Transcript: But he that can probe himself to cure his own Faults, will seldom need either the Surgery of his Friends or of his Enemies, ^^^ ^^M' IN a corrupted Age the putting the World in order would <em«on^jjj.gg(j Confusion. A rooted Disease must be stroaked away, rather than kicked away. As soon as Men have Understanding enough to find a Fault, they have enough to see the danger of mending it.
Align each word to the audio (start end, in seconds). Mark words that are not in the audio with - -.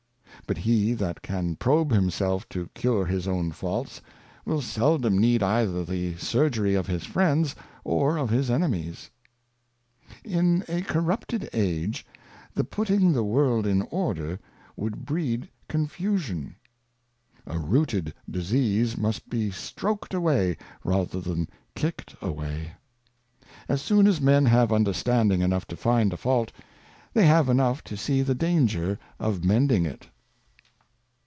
But 0.47 0.57
he 0.65 0.91
that 0.95 1.21
can 1.21 1.55
probe 1.55 1.93
himself 1.93 2.49
to 2.49 2.67
cure 2.73 3.05
his 3.05 3.25
own 3.25 3.51
Faults, 3.53 4.01
will 4.43 4.61
seldom 4.61 5.17
need 5.17 5.41
either 5.41 5.85
the 5.85 6.17
Surgery 6.17 6.75
of 6.75 6.87
his 6.87 7.05
Friends 7.05 7.55
or 7.85 8.17
of 8.17 8.29
his 8.29 8.49
Enemies, 8.51 9.11
^^^ 10.25 10.29
^^M' 10.29 10.37
IN 10.65 10.65
a 10.67 10.81
corrupted 10.81 11.47
Age 11.53 12.05
the 12.53 12.65
putting 12.65 13.13
the 13.13 13.23
World 13.23 13.65
in 13.65 13.83
order 13.83 14.39
would 14.75 14.93
<em«on^jjj.gg(j 15.09 15.47
Confusion. 15.69 16.57
A 17.47 17.57
rooted 17.57 18.13
Disease 18.29 18.97
must 18.97 19.29
be 19.29 19.51
stroaked 19.51 20.13
away, 20.13 20.57
rather 20.83 21.21
than 21.21 21.47
kicked 21.75 22.13
away. 22.21 22.73
As 23.69 23.81
soon 23.81 24.05
as 24.05 24.19
Men 24.19 24.47
have 24.47 24.73
Understanding 24.73 25.39
enough 25.39 25.65
to 25.67 25.77
find 25.77 26.11
a 26.11 26.17
Fault, 26.17 26.51
they 27.13 27.25
have 27.25 27.47
enough 27.47 27.85
to 27.85 27.95
see 27.95 28.21
the 28.21 28.35
danger 28.35 28.99
of 29.17 29.45
mending 29.45 29.85
it. 29.85 30.07